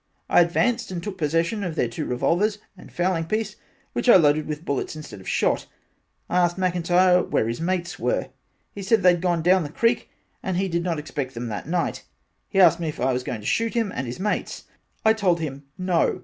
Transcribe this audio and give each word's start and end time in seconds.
I 0.29 0.41
advanced 0.41 0.89
and 0.89 1.03
took 1.03 1.19
possession 1.19 1.63
of 1.63 1.75
their 1.75 1.87
two 1.87 2.05
revolvers 2.05 2.57
and 2.75 2.91
fowling 2.91 3.25
piece 3.25 3.55
which 3.93 4.09
I 4.09 4.15
loaded 4.15 4.47
with 4.47 4.65
bullets 4.65 4.95
instead 4.95 5.19
of 5.21 5.27
shot. 5.29 5.67
I 6.27 6.37
asked 6.37 6.57
McIntyre 6.57 7.29
where 7.29 7.47
his 7.47 7.61
mates 7.61 7.99
was 7.99 8.25
he 8.73 8.81
said 8.81 9.03
they 9.03 9.11
had 9.11 9.21
gone 9.21 9.43
down 9.43 9.61
the 9.61 9.69
creek, 9.69 10.09
and 10.41 10.57
he 10.57 10.67
did 10.69 10.83
not 10.83 10.97
expect 10.97 11.35
them 11.35 11.49
that 11.49 11.67
night 11.67 12.03
he 12.49 12.59
asked 12.59 12.79
me 12.79 12.91
was 12.97 13.21
I 13.21 13.25
going 13.27 13.41
to 13.41 13.45
shoot 13.45 13.75
him 13.75 13.91
and 13.93 14.07
his 14.07 14.19
mates. 14.19 14.63
I 15.05 15.13
told 15.13 15.39
him 15.39 15.65
no. 15.77 16.19